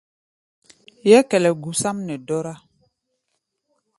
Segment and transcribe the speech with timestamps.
[1.09, 2.53] Yɛ́kɛlɛ gusáʼm nɛ dɔ́rá.